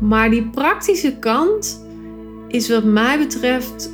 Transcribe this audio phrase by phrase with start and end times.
[0.00, 1.86] Maar die praktische kant
[2.48, 3.92] is wat mij betreft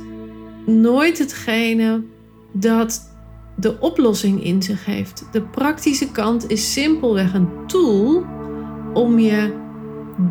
[0.65, 2.03] nooit hetgene
[2.51, 3.15] dat
[3.55, 5.27] de oplossing in zich heeft.
[5.31, 8.25] De praktische kant is simpelweg een tool
[8.93, 9.53] om je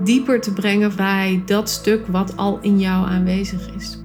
[0.02, 3.98] dieper te brengen bij dat stuk wat al in jou aanwezig is.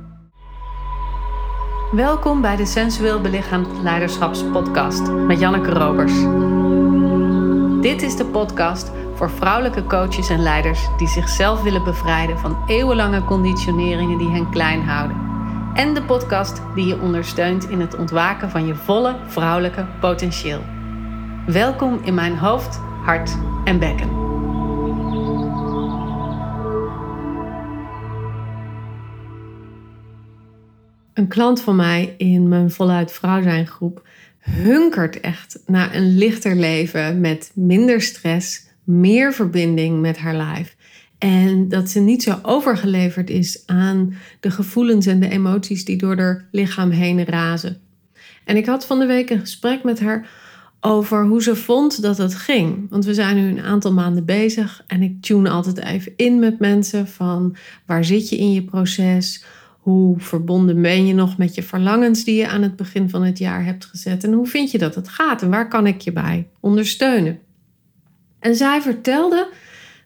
[1.92, 6.14] Welkom bij de Sensueel Belichaamd Leiderschapspodcast met Janneke Robers.
[7.82, 13.24] Dit is de podcast voor vrouwelijke coaches en leiders die zichzelf willen bevrijden van eeuwenlange
[13.24, 15.18] conditioneringen die hen klein houden.
[15.74, 20.62] En de podcast die je ondersteunt in het ontwaken van je volle vrouwelijke potentieel.
[21.46, 24.10] Welkom in mijn hoofd, hart en bekken.
[31.14, 34.08] Een klant van mij in mijn voluit vrouw zijn groep
[34.40, 40.76] hunkert echt naar een lichter leven met minder stress, meer verbinding met haar lijf.
[41.18, 46.18] En dat ze niet zo overgeleverd is aan de gevoelens en de emoties die door
[46.18, 47.78] haar lichaam heen razen.
[48.44, 50.30] En ik had van de week een gesprek met haar
[50.80, 52.90] over hoe ze vond dat het ging.
[52.90, 56.60] Want we zijn nu een aantal maanden bezig en ik tune altijd even in met
[56.60, 57.56] mensen van
[57.86, 59.44] waar zit je in je proces?
[59.80, 63.38] Hoe verbonden ben je nog met je verlangens die je aan het begin van het
[63.38, 64.24] jaar hebt gezet?
[64.24, 65.42] En hoe vind je dat het gaat?
[65.42, 67.40] En waar kan ik je bij ondersteunen?
[68.42, 69.50] En zij vertelde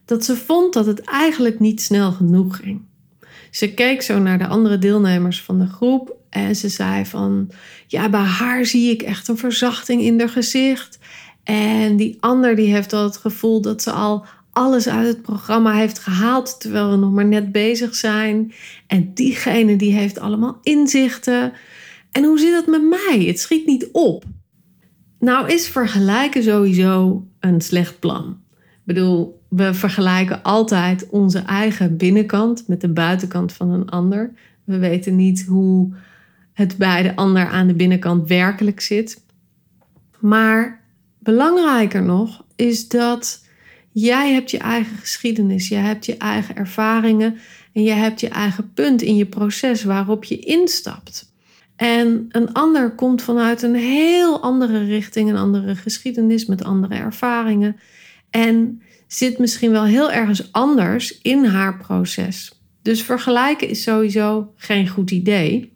[0.05, 2.81] dat ze vond dat het eigenlijk niet snel genoeg ging.
[3.51, 7.49] Ze keek zo naar de andere deelnemers van de groep en ze zei van,
[7.87, 10.99] ja, bij haar zie ik echt een verzachting in haar gezicht.
[11.43, 15.73] En die ander die heeft al het gevoel dat ze al alles uit het programma
[15.73, 18.53] heeft gehaald terwijl we nog maar net bezig zijn.
[18.87, 21.53] En diegene die heeft allemaal inzichten.
[22.11, 23.23] En hoe zit het met mij?
[23.25, 24.23] Het schiet niet op.
[25.19, 28.39] Nou is vergelijken sowieso een slecht plan.
[28.53, 34.33] Ik bedoel, we vergelijken altijd onze eigen binnenkant met de buitenkant van een ander.
[34.63, 35.93] We weten niet hoe
[36.53, 39.23] het bij de ander aan de binnenkant werkelijk zit.
[40.19, 40.81] Maar
[41.19, 43.45] belangrijker nog is dat
[43.91, 47.37] jij hebt je eigen geschiedenis, jij hebt je eigen ervaringen
[47.73, 51.33] en jij hebt je eigen punt in je proces waarop je instapt.
[51.75, 57.75] En een ander komt vanuit een heel andere richting, een andere geschiedenis met andere ervaringen.
[58.29, 62.59] En zit misschien wel heel ergens anders in haar proces.
[62.81, 65.73] Dus vergelijken is sowieso geen goed idee.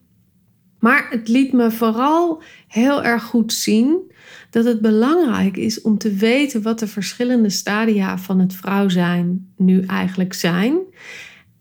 [0.80, 4.12] Maar het liet me vooral heel erg goed zien
[4.50, 9.52] dat het belangrijk is om te weten wat de verschillende stadia van het vrouw zijn
[9.58, 10.78] nu eigenlijk zijn.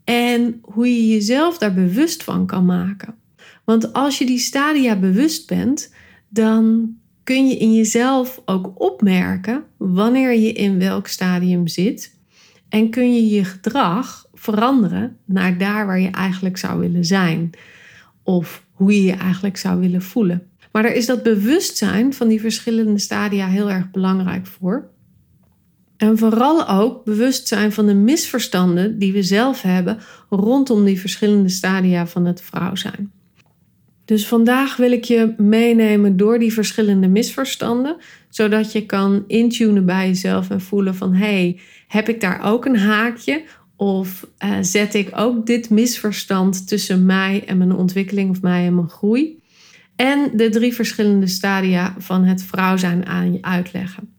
[0.03, 3.18] En hoe je jezelf daar bewust van kan maken.
[3.69, 5.93] Want als je die stadia bewust bent,
[6.29, 6.89] dan
[7.23, 12.17] kun je in jezelf ook opmerken wanneer je in welk stadium zit.
[12.69, 17.49] En kun je je gedrag veranderen naar daar waar je eigenlijk zou willen zijn.
[18.23, 20.47] Of hoe je je eigenlijk zou willen voelen.
[20.71, 24.89] Maar er is dat bewustzijn van die verschillende stadia heel erg belangrijk voor.
[25.97, 29.99] En vooral ook bewustzijn van de misverstanden die we zelf hebben
[30.29, 33.17] rondom die verschillende stadia van het vrouw zijn.
[34.09, 37.97] Dus vandaag wil ik je meenemen door die verschillende misverstanden,
[38.29, 42.77] zodat je kan intunen bij jezelf en voelen van hey, heb ik daar ook een
[42.77, 43.43] haakje?
[43.75, 48.75] Of uh, zet ik ook dit misverstand tussen mij en mijn ontwikkeling of mij en
[48.75, 49.39] mijn groei?
[49.95, 54.13] En de drie verschillende stadia van het vrouw zijn aan je uitleggen.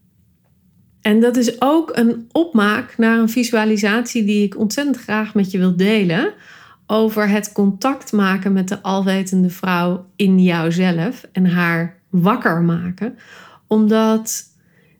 [1.01, 5.57] En dat is ook een opmaak naar een visualisatie die ik ontzettend graag met je
[5.57, 6.33] wil delen
[6.91, 13.15] over het contact maken met de alwetende vrouw in jouzelf en haar wakker maken.
[13.67, 14.43] Omdat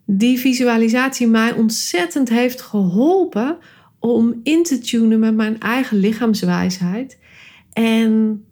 [0.05, 3.57] die visualisatie mij ontzettend heeft geholpen
[3.99, 7.17] om in te tunen met mijn eigen lichaamswijsheid.
[7.73, 8.43] En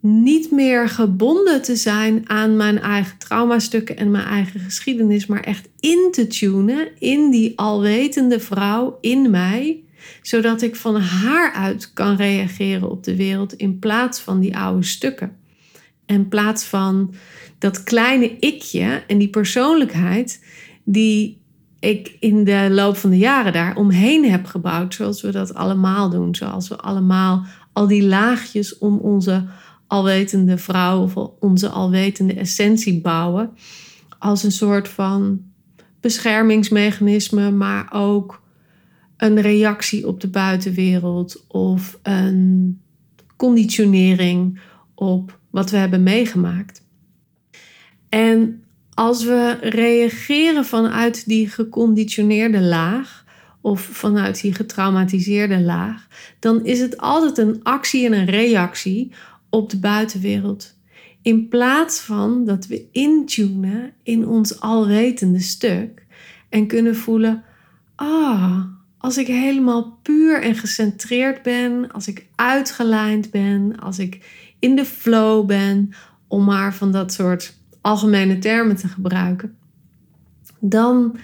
[0.00, 5.68] niet meer gebonden te zijn aan mijn eigen traumastukken en mijn eigen geschiedenis, maar echt
[5.80, 9.84] in te tunen in die alwetende vrouw in mij
[10.26, 14.84] zodat ik van haar uit kan reageren op de wereld in plaats van die oude
[14.84, 15.36] stukken.
[16.06, 17.14] In plaats van
[17.58, 20.44] dat kleine ikje en die persoonlijkheid
[20.84, 21.42] die
[21.80, 26.10] ik in de loop van de jaren daar omheen heb gebouwd, zoals we dat allemaal
[26.10, 26.34] doen.
[26.34, 29.44] Zoals we allemaal al die laagjes om onze
[29.86, 33.50] alwetende vrouw of onze alwetende essentie bouwen.
[34.18, 35.40] Als een soort van
[36.00, 38.42] beschermingsmechanisme, maar ook
[39.16, 42.80] een reactie op de buitenwereld of een
[43.36, 44.60] conditionering
[44.94, 46.82] op wat we hebben meegemaakt.
[48.08, 48.64] En
[48.94, 53.24] als we reageren vanuit die geconditioneerde laag
[53.60, 56.08] of vanuit die getraumatiseerde laag,
[56.38, 59.12] dan is het altijd een actie en een reactie
[59.50, 60.74] op de buitenwereld.
[61.22, 66.06] In plaats van dat we intunen in ons alwetende stuk
[66.48, 67.44] en kunnen voelen:
[67.94, 68.64] ah,
[69.04, 74.24] als ik helemaal puur en gecentreerd ben, als ik uitgelijnd ben, als ik
[74.58, 75.90] in de flow ben,
[76.28, 79.56] om maar van dat soort algemene termen te gebruiken,
[80.60, 81.16] dan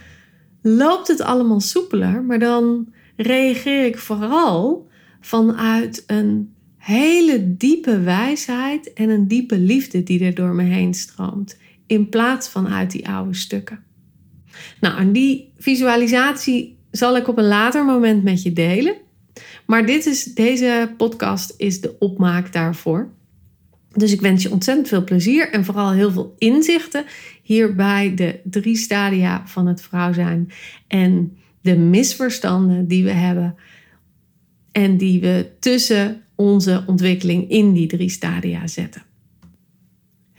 [0.63, 4.89] loopt het allemaal soepeler, maar dan reageer ik vooral
[5.21, 11.59] vanuit een hele diepe wijsheid en een diepe liefde die er door me heen stroomt,
[11.87, 13.85] in plaats van uit die oude stukken.
[14.81, 18.95] Nou, en die visualisatie zal ik op een later moment met je delen.
[19.67, 23.09] Maar dit is, deze podcast is de opmaak daarvoor.
[23.93, 27.05] Dus ik wens je ontzettend veel plezier en vooral heel veel inzichten
[27.43, 30.51] hier bij de drie stadia van het vrouw zijn
[30.87, 33.55] en de misverstanden die we hebben
[34.73, 39.03] en die we tussen onze ontwikkeling in die drie stadia zetten.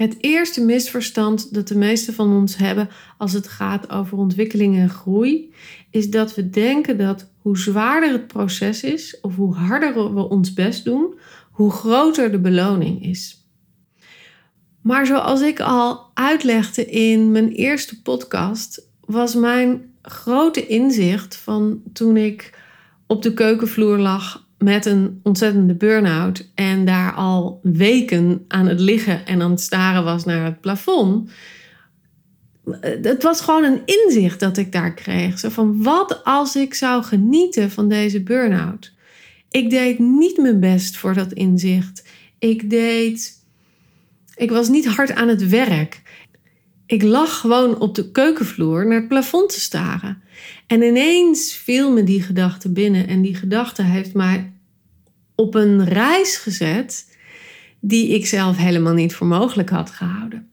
[0.01, 4.89] Het eerste misverstand dat de meeste van ons hebben als het gaat over ontwikkeling en
[4.89, 5.53] groei,
[5.89, 10.53] is dat we denken dat hoe zwaarder het proces is of hoe harder we ons
[10.53, 11.19] best doen,
[11.51, 13.45] hoe groter de beloning is.
[14.81, 22.17] Maar zoals ik al uitlegde in mijn eerste podcast, was mijn grote inzicht van toen
[22.17, 22.59] ik
[23.07, 29.25] op de keukenvloer lag met een ontzettende burn-out en daar al weken aan het liggen
[29.25, 31.31] en aan het staren was naar het plafond.
[32.81, 35.39] Het was gewoon een inzicht dat ik daar kreeg.
[35.39, 38.91] Zo van wat als ik zou genieten van deze burn-out?
[39.49, 42.03] Ik deed niet mijn best voor dat inzicht.
[42.39, 43.39] Ik deed
[44.35, 46.01] ik was niet hard aan het werk.
[46.91, 50.21] Ik lag gewoon op de keukenvloer naar het plafond te staren.
[50.67, 53.07] En ineens viel me die gedachte binnen.
[53.07, 54.51] En die gedachte heeft mij
[55.35, 57.17] op een reis gezet
[57.79, 60.49] die ik zelf helemaal niet voor mogelijk had gehouden.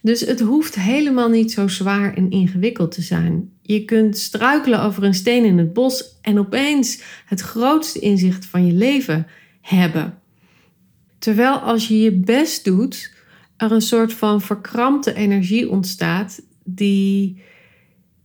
[0.00, 3.52] Dus het hoeft helemaal niet zo zwaar en ingewikkeld te zijn.
[3.62, 8.66] Je kunt struikelen over een steen in het bos en opeens het grootste inzicht van
[8.66, 9.26] je leven
[9.60, 10.18] hebben.
[11.18, 13.16] Terwijl als je je best doet,
[13.58, 17.42] er een soort van verkrampte energie ontstaat die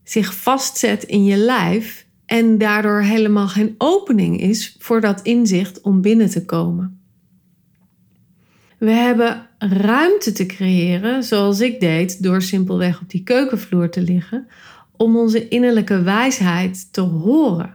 [0.04, 6.02] zich vastzet in je lijf en daardoor helemaal geen opening is voor dat inzicht om
[6.02, 7.02] binnen te komen.
[8.78, 14.48] We hebben ruimte te creëren, zoals ik deed, door simpelweg op die keukenvloer te liggen,
[14.98, 17.74] om onze innerlijke wijsheid te horen.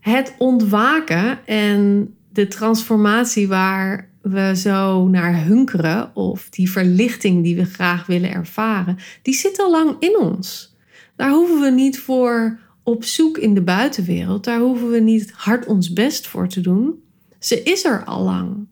[0.00, 7.64] Het ontwaken en de transformatie waar we zo naar hunkeren of die verlichting die we
[7.64, 10.76] graag willen ervaren, die zit al lang in ons.
[11.16, 14.44] Daar hoeven we niet voor op zoek in de buitenwereld.
[14.44, 17.02] Daar hoeven we niet hard ons best voor te doen.
[17.38, 18.66] Ze is er al lang.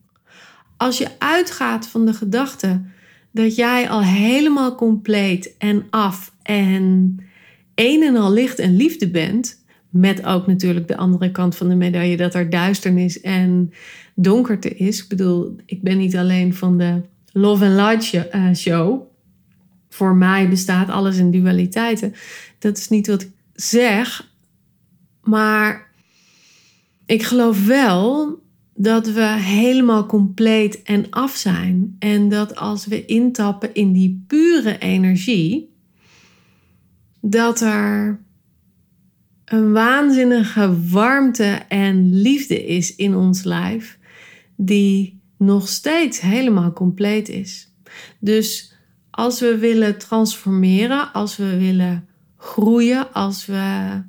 [0.76, 2.82] Als je uitgaat van de gedachte
[3.32, 7.16] dat jij al helemaal compleet en af en
[7.75, 9.64] een en al licht en liefde bent,
[9.96, 13.72] met ook natuurlijk de andere kant van de medaille dat er duisternis en
[14.14, 15.02] donkerte is.
[15.02, 17.00] Ik bedoel, ik ben niet alleen van de
[17.32, 19.02] Love and Light eh, show.
[19.88, 22.14] Voor mij bestaat alles in dualiteiten.
[22.58, 24.30] Dat is niet wat ik zeg.
[25.23, 25.90] Maar
[27.06, 28.35] ik geloof wel
[28.75, 31.97] dat we helemaal compleet en af zijn.
[31.99, 35.75] En dat als we intappen in die pure energie,
[37.20, 38.20] dat er
[39.46, 43.98] een waanzinnige warmte en liefde is in ons lijf,
[44.56, 47.72] die nog steeds helemaal compleet is.
[48.18, 48.74] Dus
[49.10, 54.02] als we willen transformeren, als we willen groeien, als we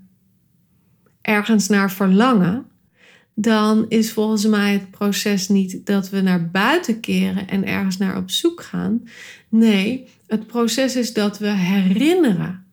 [1.22, 2.66] ergens naar verlangen,
[3.34, 8.18] dan is volgens mij het proces niet dat we naar buiten keren en ergens naar
[8.18, 9.04] op zoek gaan.
[9.50, 12.66] Nee, het proces is dat we herinneren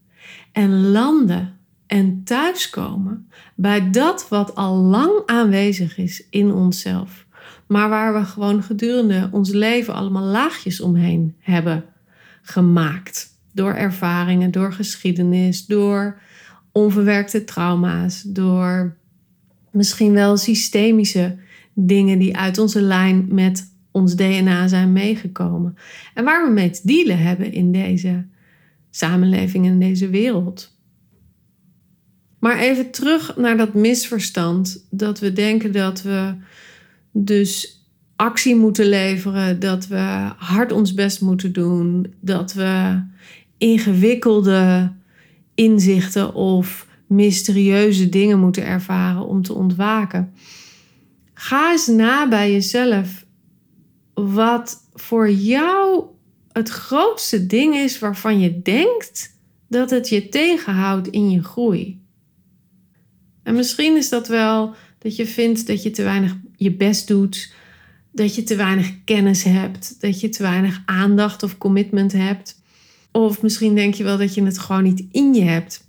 [0.53, 7.27] en landen en thuiskomen bij dat wat al lang aanwezig is in onszelf,
[7.67, 11.85] maar waar we gewoon gedurende ons leven allemaal laagjes omheen hebben
[12.43, 13.33] gemaakt.
[13.53, 16.21] Door ervaringen, door geschiedenis, door
[16.73, 18.97] onverwerkte trauma's, door
[19.71, 21.37] misschien wel systemische
[21.73, 25.77] dingen die uit onze lijn met ons DNA zijn meegekomen.
[26.15, 28.27] En waar we mee te dealen hebben in deze
[28.91, 30.74] samenleving en deze wereld.
[32.45, 34.87] Maar even terug naar dat misverstand.
[34.91, 36.35] Dat we denken dat we
[37.13, 37.83] dus
[38.17, 39.61] actie moeten leveren.
[39.61, 42.15] Dat we hard ons best moeten doen.
[42.21, 43.03] Dat we
[43.59, 44.93] ingewikkelde
[45.55, 50.33] inzichten of mysterieuze dingen moeten ervaren om te ontwaken.
[51.35, 53.25] Ga eens na bij jezelf
[54.15, 56.05] wat voor jou
[56.53, 62.03] het grootste ding is waarvan je denkt dat het je tegenhoudt in je groei.
[63.45, 67.53] En misschien is dat wel dat je vindt dat je te weinig je best doet,
[68.13, 72.63] dat je te weinig kennis hebt, dat je te weinig aandacht of commitment hebt.
[73.13, 75.89] Of misschien denk je wel dat je het gewoon niet in je hebt.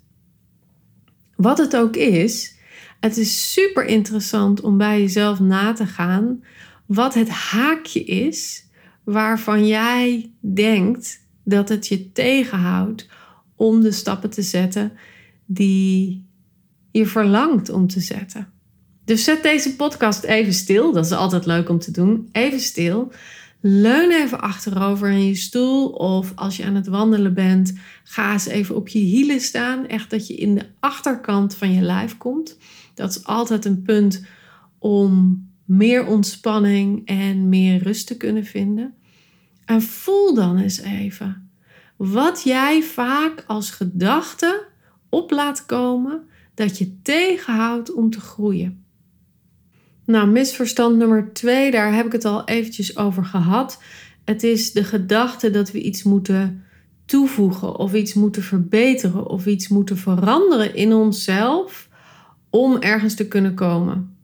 [1.36, 2.56] Wat het ook is,
[3.00, 6.44] het is super interessant om bij jezelf na te gaan
[6.86, 8.66] wat het haakje is
[9.04, 13.10] waarvan jij denkt dat het je tegenhoudt
[13.56, 14.92] om de stappen te zetten
[15.46, 16.25] die
[16.98, 18.48] je verlangt om te zetten.
[19.06, 20.92] Dus zet deze podcast even stil.
[20.92, 22.30] Dat is altijd leuk om te doen.
[22.32, 23.12] Even stil.
[23.60, 25.90] Leun even achterover in je stoel.
[25.90, 27.74] Of als je aan het wandelen bent,
[28.04, 29.88] ga eens even op je hielen staan.
[29.88, 32.58] Echt dat je in de achterkant van je lijf komt.
[32.94, 34.26] Dat is altijd een punt
[34.80, 38.94] om meer ontspanning en meer rust te kunnen vinden.
[39.66, 41.50] En voel dan eens even
[41.96, 44.66] wat jij vaak als gedachte
[45.10, 48.84] op laat komen dat je tegenhoudt om te groeien.
[50.06, 53.82] Nou, misverstand nummer twee, daar heb ik het al eventjes over gehad.
[54.24, 56.64] Het is de gedachte dat we iets moeten
[57.06, 61.90] toevoegen of iets moeten verbeteren of iets moeten veranderen in onszelf
[62.50, 64.18] om ergens te kunnen komen.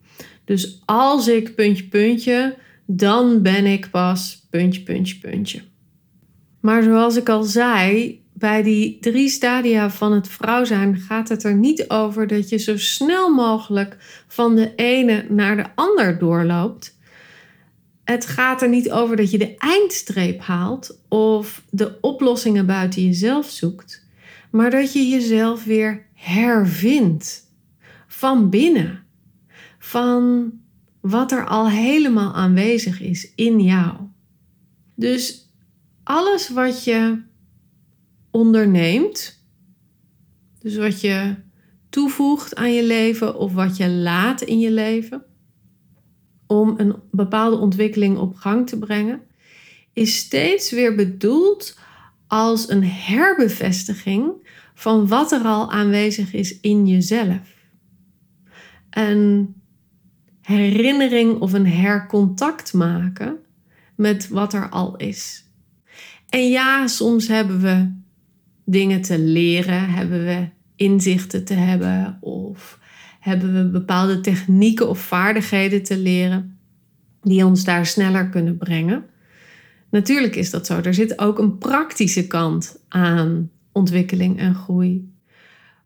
[0.46, 5.62] Dus als ik puntje puntje, dan ben ik pas puntje puntje puntje.
[6.60, 11.44] Maar zoals ik al zei, bij die drie stadia van het vrouw zijn gaat het
[11.44, 16.98] er niet over dat je zo snel mogelijk van de ene naar de ander doorloopt.
[18.04, 23.50] Het gaat er niet over dat je de eindstreep haalt of de oplossingen buiten jezelf
[23.50, 24.06] zoekt,
[24.50, 27.42] maar dat je jezelf weer hervindt
[28.08, 29.04] van binnen,
[29.80, 30.52] van
[31.00, 33.96] wat er al helemaal aanwezig is in jou.
[34.96, 35.50] Dus
[36.04, 37.30] alles wat je
[38.32, 39.44] onderneemt,
[40.60, 41.36] dus wat je
[41.90, 45.24] toevoegt aan je leven of wat je laat in je leven,
[46.48, 49.22] om een bepaalde ontwikkeling op gang te brengen,
[49.94, 51.78] is steeds weer bedoeld
[52.28, 57.60] als een herbevestiging van wat er al aanwezig is in jezelf.
[58.90, 59.56] Een
[60.42, 63.40] herinnering of een hercontact maken
[63.96, 65.46] met wat er al is.
[66.30, 68.00] En ja, soms hebben we
[68.72, 69.90] dingen te leren?
[69.90, 72.18] Hebben we inzichten te hebben?
[72.22, 72.80] Of
[73.20, 76.60] hebben we bepaalde technieken of vaardigheden te leren
[77.22, 79.06] die ons daar sneller kunnen brengen?
[79.90, 80.80] Natuurlijk is dat zo.
[80.82, 85.13] Er zit ook een praktische kant aan ontwikkeling en groei.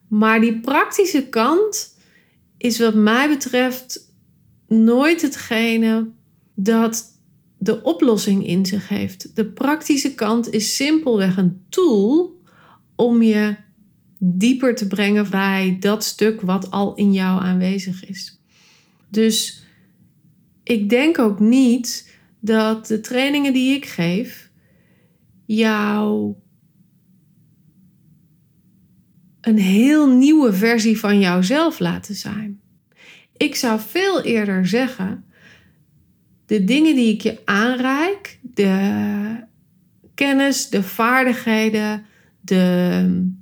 [0.08, 1.98] Maar die praktische kant
[2.58, 4.13] is wat mij betreft
[4.68, 6.10] nooit hetgene
[6.56, 7.20] dat
[7.58, 9.36] de oplossing in zich heeft.
[9.36, 12.36] De praktische kant is simpelweg een tool
[12.96, 13.56] om je
[14.18, 18.40] dieper te brengen bij dat stuk wat al in jou aanwezig is.
[19.10, 19.66] Dus
[20.64, 24.50] ik denk ook niet dat de trainingen die ik geef
[25.46, 26.34] jou
[29.42, 32.60] een heel nieuwe versie van jouzelf laten zijn.
[33.38, 35.25] Ik zou veel eerder zeggen:
[36.46, 39.44] de dingen die ik je aanreik, de
[40.14, 42.06] kennis, de vaardigheden,
[42.48, 43.34] de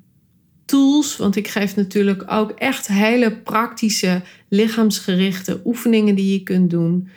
[0.65, 7.07] tools, want ik geef natuurlijk ook echt hele praktische lichaamsgerichte oefeningen die je kunt doen.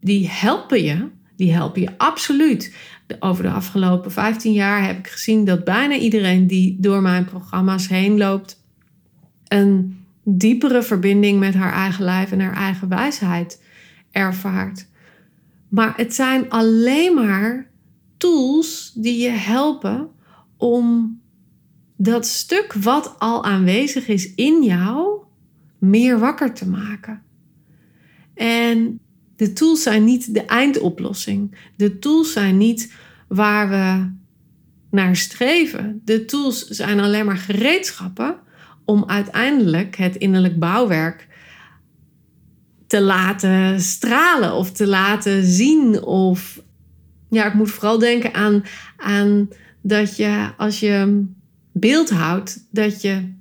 [0.00, 1.06] Die helpen je.
[1.36, 2.74] Die helpen je absoluut.
[3.20, 7.88] Over de afgelopen 15 jaar heb ik gezien dat bijna iedereen die door mijn programma's
[7.88, 8.62] heen loopt,
[9.48, 13.62] een diepere verbinding met haar eigen lijf en haar eigen wijsheid
[14.10, 14.86] ervaart.
[15.68, 17.70] Maar het zijn alleen maar
[18.16, 20.08] tools die je helpen
[20.56, 21.18] om
[22.00, 25.22] dat stuk wat al aanwezig is in jou
[25.78, 27.22] meer wakker te maken.
[28.34, 29.00] En
[29.36, 31.58] de tools zijn niet de eindoplossing.
[31.76, 32.92] De tools zijn niet
[33.28, 34.10] waar we
[34.90, 36.00] naar streven.
[36.04, 38.36] De tools zijn alleen maar gereedschappen
[38.84, 41.28] om uiteindelijk het innerlijk bouwwerk
[42.86, 46.02] te laten stralen of te laten zien.
[46.02, 46.62] Of
[47.28, 48.64] ja, ik moet vooral denken aan,
[48.96, 49.48] aan
[49.82, 51.26] dat je als je
[51.78, 53.32] beeld houdt dat je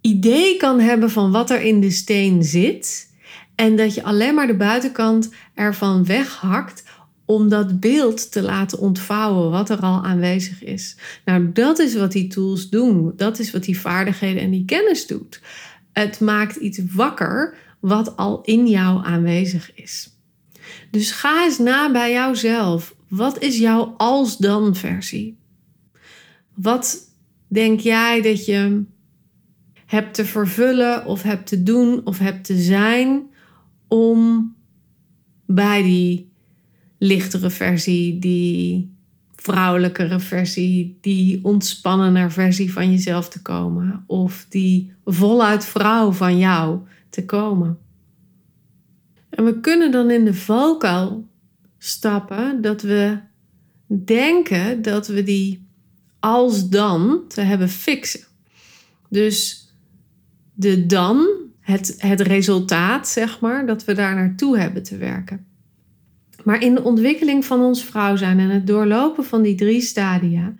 [0.00, 3.12] idee kan hebben van wat er in de steen zit.
[3.54, 6.82] En dat je alleen maar de buitenkant ervan weghakt
[7.24, 10.96] om dat beeld te laten ontvouwen wat er al aanwezig is.
[11.24, 13.12] Nou, dat is wat die tools doen.
[13.16, 15.40] Dat is wat die vaardigheden en die kennis doet.
[15.92, 20.10] Het maakt iets wakker wat al in jou aanwezig is.
[20.90, 22.94] Dus ga eens na bij jouzelf.
[23.08, 25.36] Wat is jouw als-dan versie?
[26.54, 26.98] Wat
[27.48, 28.84] denk jij dat je
[29.86, 33.22] hebt te vervullen of hebt te doen of hebt te zijn
[33.88, 34.54] om
[35.46, 36.32] bij die
[36.98, 38.92] lichtere versie, die
[39.36, 46.80] vrouwelijkere versie, die ontspannender versie van jezelf te komen of die voluit vrouw van jou
[47.10, 47.78] te komen.
[49.28, 51.28] En we kunnen dan in de valkuil
[51.78, 53.18] stappen dat we
[53.86, 55.63] denken dat we die
[56.24, 58.20] als dan te hebben fixen.
[59.08, 59.68] Dus
[60.54, 61.26] de dan,
[61.60, 65.46] het, het resultaat, zeg maar, dat we daar naartoe hebben te werken.
[66.44, 70.54] Maar in de ontwikkeling van ons vrouw zijn en het doorlopen van die drie stadia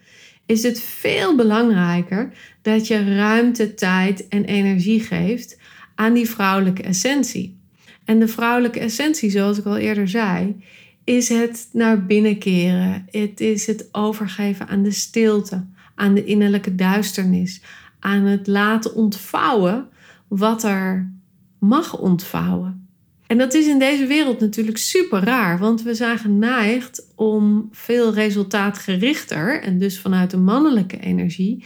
[0.47, 5.59] is het veel belangrijker dat je ruimte, tijd en energie geeft
[5.94, 7.59] aan die vrouwelijke essentie.
[8.04, 10.56] En de vrouwelijke essentie, zoals ik al eerder zei,
[11.04, 13.06] is het naar binnen keren.
[13.11, 17.61] Het is het overgeven aan de stilte, aan de innerlijke duisternis,
[17.99, 19.88] aan het laten ontvouwen
[20.28, 21.12] wat er
[21.58, 22.88] mag ontvouwen.
[23.26, 28.14] En dat is in deze wereld natuurlijk super raar, want we zijn geneigd om veel
[28.14, 31.64] resultaatgerichter en dus vanuit de mannelijke energie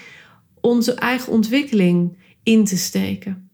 [0.60, 3.47] onze eigen ontwikkeling in te steken.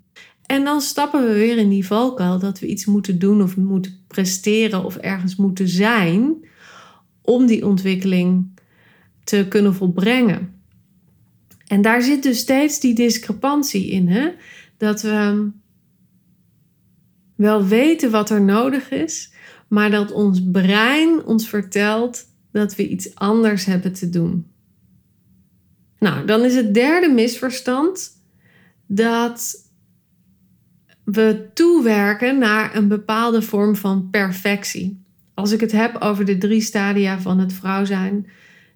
[0.46, 4.04] En dan stappen we weer in die valkuil dat we iets moeten doen of moeten
[4.06, 6.48] presteren of ergens moeten zijn
[7.22, 8.60] om die ontwikkeling
[9.24, 10.62] te kunnen volbrengen.
[11.66, 14.30] En daar zit dus steeds die discrepantie in, hè?
[14.76, 15.50] dat we
[17.34, 19.32] wel weten wat er nodig is,
[19.68, 24.46] maar dat ons brein ons vertelt dat we iets anders hebben te doen.
[25.98, 28.22] Nou, dan is het derde misverstand
[28.86, 29.63] dat
[31.04, 35.02] we toewerken naar een bepaalde vorm van perfectie.
[35.34, 38.26] Als ik het heb over de drie stadia van het vrouw zijn,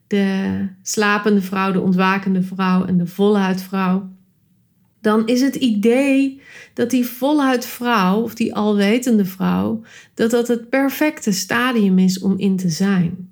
[0.07, 4.09] de slapende vrouw, de ontwakende vrouw en de voluit vrouw,
[5.01, 6.41] dan is het idee
[6.75, 9.83] dat die voluit vrouw of die alwetende vrouw,
[10.15, 13.28] dat dat het perfecte stadium is om in te zijn.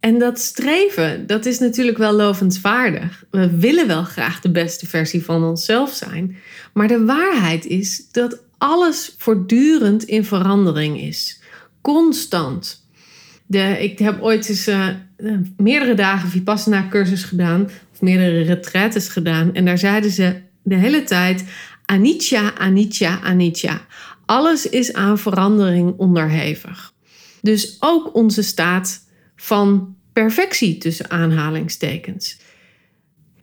[0.00, 3.24] En dat streven, dat is natuurlijk wel lovenswaardig.
[3.30, 6.36] We willen wel graag de beste versie van onszelf zijn.
[6.72, 11.40] Maar de waarheid is dat alles voortdurend in verandering is.
[11.80, 12.84] Constant.
[13.46, 14.88] De, ik heb ooit eens uh,
[15.56, 17.70] meerdere dagen Vipassana cursus gedaan.
[17.92, 19.54] Of meerdere retretes gedaan.
[19.54, 21.44] En daar zeiden ze de hele tijd
[21.84, 23.86] anicca, anicca, anicca.
[24.26, 26.92] Alles is aan verandering onderhevig.
[27.42, 29.05] Dus ook onze staat
[29.36, 32.38] van perfectie tussen aanhalingstekens.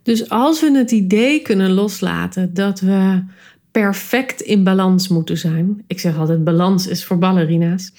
[0.03, 3.23] Dus als we het idee kunnen loslaten dat we
[3.71, 7.91] perfect in balans moeten zijn, ik zeg altijd balans is voor ballerina's,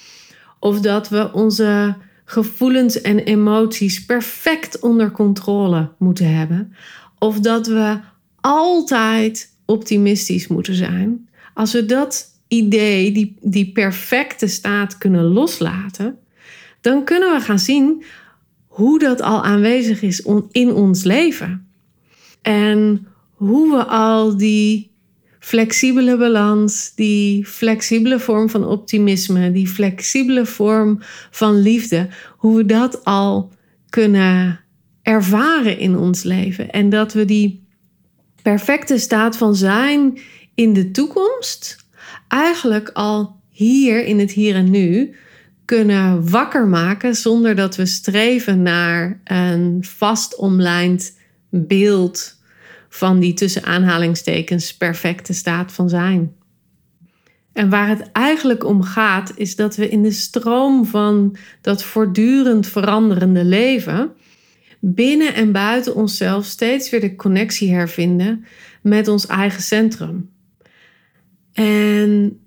[0.59, 6.73] of dat we onze gevoelens en emoties perfect onder controle moeten hebben,
[7.19, 7.99] of dat we
[8.41, 11.29] altijd optimistisch moeten zijn.
[11.53, 16.17] Als we dat idee, die, die perfecte staat kunnen loslaten,
[16.85, 18.03] dan kunnen we gaan zien
[18.67, 21.67] hoe dat al aanwezig is in ons leven.
[22.41, 24.91] En hoe we al die
[25.39, 30.99] flexibele balans, die flexibele vorm van optimisme, die flexibele vorm
[31.31, 33.51] van liefde, hoe we dat al
[33.89, 34.59] kunnen
[35.01, 36.71] ervaren in ons leven.
[36.71, 37.63] En dat we die
[38.41, 40.19] perfecte staat van zijn
[40.55, 41.85] in de toekomst
[42.27, 45.15] eigenlijk al hier in het hier en nu
[45.65, 51.17] kunnen wakker maken zonder dat we streven naar een vast omlijnd
[51.49, 52.35] beeld
[52.89, 56.35] van die tussen aanhalingstekens perfecte staat van zijn.
[57.53, 62.67] En waar het eigenlijk om gaat, is dat we in de stroom van dat voortdurend
[62.67, 64.11] veranderende leven
[64.79, 68.45] binnen en buiten onszelf steeds weer de connectie hervinden
[68.81, 70.29] met ons eigen centrum.
[71.53, 72.39] En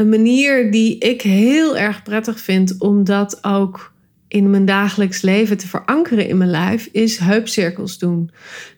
[0.00, 3.92] een manier die ik heel erg prettig vind om dat ook
[4.28, 8.30] in mijn dagelijks leven te verankeren in mijn lijf, is heupcirkels doen.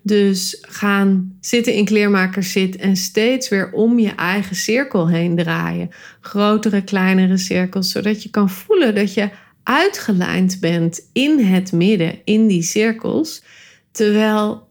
[0.03, 5.91] Dus gaan zitten in kleermakerszit en steeds weer om je eigen cirkel heen draaien.
[6.21, 9.31] Grotere, kleinere cirkels, zodat je kan voelen dat je
[9.63, 13.43] uitgelijnd bent in het midden, in die cirkels.
[13.91, 14.69] Terwijl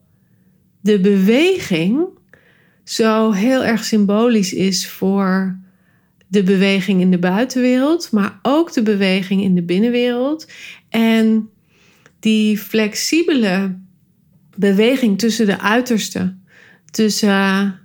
[0.82, 2.08] de beweging
[2.84, 5.61] zo heel erg symbolisch is voor
[6.32, 10.48] de beweging in de buitenwereld, maar ook de beweging in de binnenwereld.
[10.90, 11.50] En
[12.20, 13.78] die flexibele
[14.56, 16.44] beweging tussen de uitersten,
[16.92, 17.80] tussen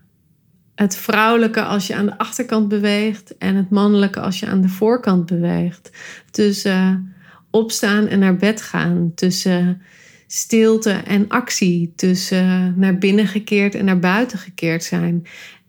[0.75, 4.69] het vrouwelijke als je aan de achterkant beweegt en het mannelijke als je aan de
[4.69, 5.91] voorkant beweegt.
[6.31, 7.15] Tussen
[7.51, 9.83] opstaan en naar bed gaan, tussen
[10.27, 15.27] stilte en actie, tussen naar binnen gekeerd en naar buiten gekeerd zijn.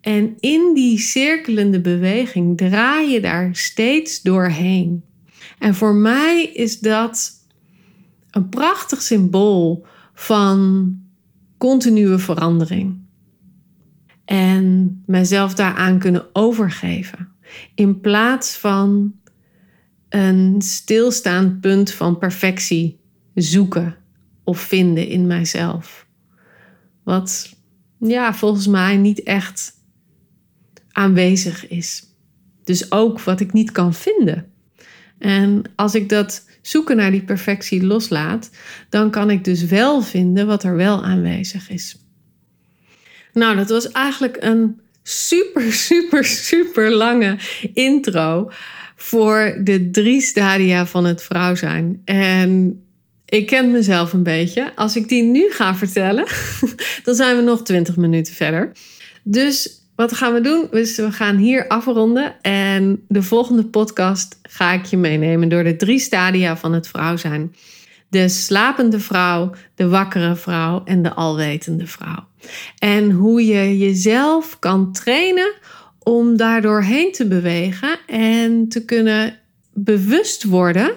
[0.08, 5.04] En in die cirkelende beweging draai je daar steeds doorheen.
[5.60, 7.32] En voor mij is dat
[8.32, 10.93] een prachtig symbool van
[11.58, 13.00] continue verandering.
[14.26, 17.32] En mezelf daaraan kunnen overgeven.
[17.76, 19.13] In plaats van
[20.10, 23.00] een stilstaand punt van perfectie
[23.34, 23.96] zoeken
[24.43, 26.08] of vinden in mijzelf.
[27.04, 27.56] Wat
[28.00, 29.76] ja, volgens mij niet echt
[30.97, 32.03] aanwezig is.
[32.63, 34.51] Dus ook wat ik niet kan vinden.
[35.19, 38.49] En als ik dat zoeken naar die perfectie loslaat,
[38.89, 41.97] dan kan ik dus wel vinden wat er wel aanwezig is.
[43.33, 47.38] Nou, dat was eigenlijk een super, super, super lange
[47.73, 48.51] intro
[48.95, 52.01] voor de drie stadia van het vrouw zijn.
[52.05, 52.81] En
[53.25, 54.75] ik ken mezelf een beetje.
[54.75, 56.27] Als ik die nu ga vertellen,
[57.03, 58.71] dan zijn we nog 20 minuten verder.
[59.23, 60.67] Dus wat gaan we doen?
[60.71, 62.41] Dus we gaan hier afronden.
[62.41, 67.17] En de volgende podcast ga ik je meenemen door de drie stadia van het vrouw
[67.17, 67.55] zijn.
[68.10, 72.27] De slapende vrouw, de wakkere vrouw en de alwetende vrouw.
[72.79, 75.53] En hoe je jezelf kan trainen
[75.99, 79.39] om daardoor heen te bewegen en te kunnen
[79.73, 80.91] bewust worden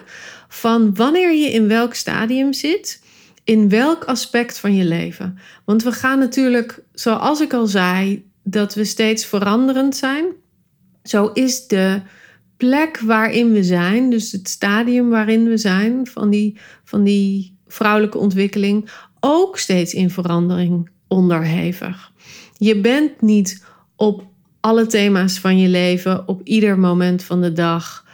[0.48, 3.02] van wanneer je in welk stadium zit,
[3.44, 5.38] in welk aspect van je leven.
[5.64, 10.24] Want we gaan natuurlijk, zoals ik al zei, dat we steeds veranderend zijn.
[11.02, 12.00] Zo is de
[12.56, 18.18] plek waarin we zijn, dus het stadium waarin we zijn van die, van die vrouwelijke
[18.18, 22.12] ontwikkeling, ook steeds in verandering onderhevig.
[22.56, 23.64] Je bent niet
[23.96, 24.24] op
[24.60, 28.08] alle thema's van je leven op ieder moment van de dag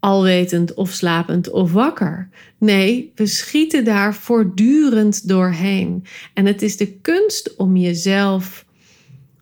[0.00, 2.28] alwetend of slapend of wakker.
[2.58, 6.04] Nee, we schieten daar voortdurend doorheen.
[6.34, 8.64] En het is de kunst om jezelf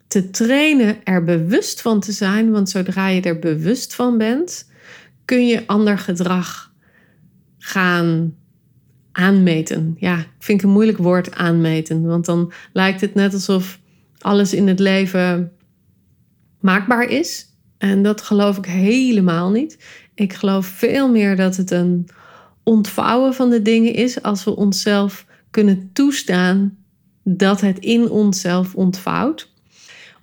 [0.09, 4.71] te trainen er bewust van te zijn, want zodra je er bewust van bent,
[5.25, 6.73] kun je ander gedrag
[7.59, 8.35] gaan
[9.13, 9.97] aanmeten.
[9.99, 13.81] Ja, ik vind een moeilijk woord aanmeten, want dan lijkt het net alsof
[14.19, 15.53] alles in het leven
[16.61, 17.47] maakbaar is.
[17.79, 19.79] En dat geloof ik helemaal niet.
[20.15, 22.09] Ik geloof veel meer dat het een
[22.63, 26.77] ontvouwen van de dingen is als we onszelf kunnen toestaan
[27.23, 29.57] dat het in onszelf ontvouwt.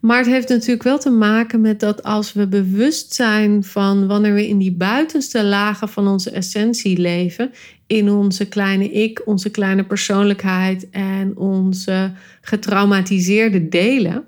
[0.05, 4.33] Maar het heeft natuurlijk wel te maken met dat als we bewust zijn van wanneer
[4.33, 7.51] we in die buitenste lagen van onze essentie leven,
[7.87, 14.23] in onze kleine ik, onze kleine persoonlijkheid en onze getraumatiseerde delen,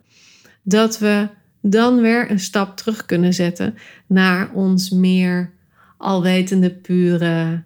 [0.64, 1.28] dat we
[1.62, 3.76] dan weer een stap terug kunnen zetten
[4.08, 5.54] naar ons meer
[5.98, 7.64] alwetende, pure,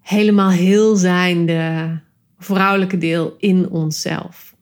[0.00, 2.00] helemaal heel zijnde
[2.38, 4.55] vrouwelijke deel in onszelf.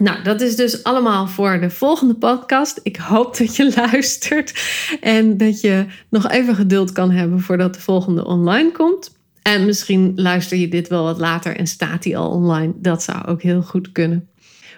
[0.00, 2.80] Nou, dat is dus allemaal voor de volgende podcast.
[2.82, 4.62] Ik hoop dat je luistert
[5.00, 9.18] en dat je nog even geduld kan hebben voordat de volgende online komt.
[9.42, 12.72] En misschien luister je dit wel wat later en staat die al online.
[12.76, 14.28] Dat zou ook heel goed kunnen.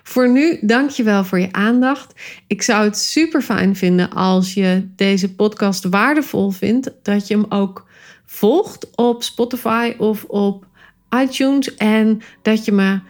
[0.03, 2.15] Voor nu, dank je wel voor je aandacht.
[2.47, 7.47] Ik zou het super fijn vinden als je deze podcast waardevol vindt, dat je hem
[7.49, 7.87] ook
[8.27, 10.67] volgt op Spotify of op
[11.21, 13.01] iTunes en dat je me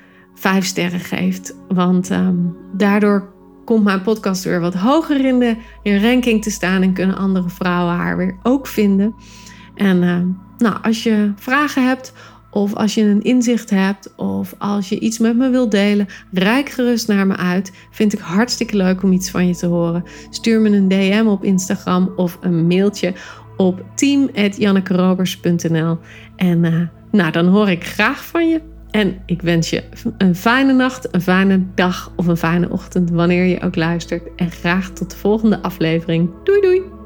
[0.42, 1.56] vijf sterren geeft.
[1.68, 2.36] Want ehm,
[2.72, 3.32] daardoor
[3.64, 5.56] komt mijn podcast weer wat hoger in de
[6.00, 9.14] ranking te staan en kunnen andere vrouwen haar weer ook vinden.
[9.74, 10.26] En ehm,
[10.58, 12.12] nou, als je vragen hebt
[12.50, 16.68] of als je een inzicht hebt of als je iets met me wilt delen, rijk
[16.68, 17.72] gerust naar me uit.
[17.90, 20.04] Vind ik hartstikke leuk om iets van je te horen.
[20.30, 23.14] Stuur me een DM op Instagram of een mailtje
[23.56, 25.98] op team.jannekerobers.nl
[26.36, 28.71] En uh, nou, dan hoor ik graag van je.
[28.92, 29.82] En ik wens je
[30.18, 34.22] een fijne nacht, een fijne dag of een fijne ochtend, wanneer je ook luistert.
[34.36, 36.30] En graag tot de volgende aflevering.
[36.44, 37.01] Doei doei!